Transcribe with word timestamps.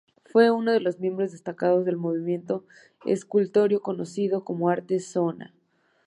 Fue 0.25 0.49
uno 0.49 0.71
de 0.71 0.79
los 0.79 0.97
miembros 0.99 1.31
destacados 1.31 1.85
del 1.85 1.95
movimiento 1.95 2.65
escultórico 3.05 3.83
conocido 3.83 4.43
como 4.43 4.69
arte 4.69 4.97
Shona. 4.97 5.53